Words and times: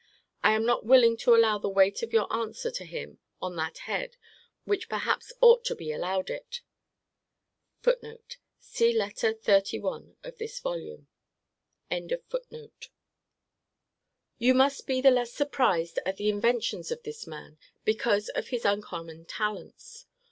I 0.43 0.53
am 0.53 0.65
not 0.65 0.83
willing 0.83 1.15
to 1.17 1.35
allow 1.35 1.59
the 1.59 1.69
weight 1.69 2.01
of 2.01 2.11
your 2.11 2.25
answer 2.35 2.71
to 2.71 2.85
him 2.85 3.19
on 3.39 3.55
that 3.57 3.77
head, 3.85 4.15
which 4.65 4.89
perhaps 4.89 5.31
ought 5.41 5.63
to 5.65 5.75
be 5.75 5.91
allowed 5.91 6.31
it.* 6.31 6.61
* 7.81 8.59
See 8.59 8.93
Letter 8.93 9.35
XXXI. 9.35 10.15
of 10.23 10.39
this 10.39 10.59
volume. 10.59 11.07
You 14.39 14.53
must 14.55 14.87
be 14.87 15.01
the 15.01 15.11
less 15.11 15.31
surprised 15.33 15.99
at 16.03 16.17
the 16.17 16.29
inventions 16.29 16.89
of 16.89 17.03
this 17.03 17.27
man, 17.27 17.59
because 17.85 18.29
of 18.29 18.47
his 18.47 18.65
uncommon 18.65 19.25
talents. 19.25 20.07